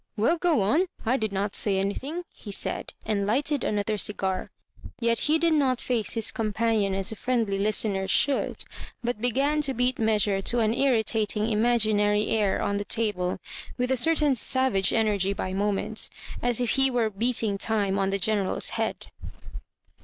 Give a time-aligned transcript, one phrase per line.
[0.17, 0.87] "Well?— go on.
[1.05, 4.49] I did not say anything," be said, and lighted another cigar.
[4.99, 8.65] Yet he did not face his companion as a friendly listener should,
[9.03, 13.37] but began, to beat measure to an irritating imagi nary air on the table,
[13.77, 16.09] with a certain savage ener gy by moments,
[16.41, 19.05] as if he were beating time on the General's head.